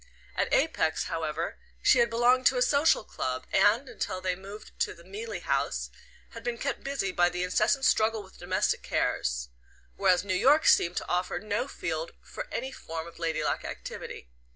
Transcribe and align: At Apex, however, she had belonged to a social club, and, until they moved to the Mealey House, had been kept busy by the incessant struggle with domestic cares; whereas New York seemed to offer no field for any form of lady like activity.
At 0.35 0.51
Apex, 0.51 1.03
however, 1.03 1.57
she 1.83 1.99
had 1.99 2.09
belonged 2.09 2.47
to 2.47 2.57
a 2.57 2.61
social 2.63 3.03
club, 3.03 3.45
and, 3.53 3.87
until 3.87 4.19
they 4.19 4.35
moved 4.35 4.71
to 4.79 4.95
the 4.95 5.03
Mealey 5.03 5.41
House, 5.43 5.91
had 6.31 6.43
been 6.43 6.57
kept 6.57 6.83
busy 6.83 7.11
by 7.11 7.29
the 7.29 7.43
incessant 7.43 7.85
struggle 7.85 8.23
with 8.23 8.39
domestic 8.39 8.81
cares; 8.81 9.49
whereas 9.97 10.23
New 10.23 10.33
York 10.33 10.65
seemed 10.65 10.97
to 10.97 11.07
offer 11.07 11.37
no 11.37 11.67
field 11.67 12.13
for 12.23 12.47
any 12.51 12.71
form 12.71 13.05
of 13.05 13.19
lady 13.19 13.43
like 13.43 13.63
activity. 13.63 14.27